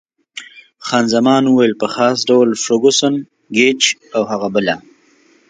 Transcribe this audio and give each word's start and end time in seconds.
خان 0.85 1.05
زمان 1.15 1.43
وویل: 1.47 1.73
په 1.81 1.87
خاص 1.93 2.17
ډول 2.29 2.49
فرګوسن، 2.63 3.13
ګېج 3.55 3.81
او 4.15 4.23
هغه 4.31 4.47
بله. 4.55 4.75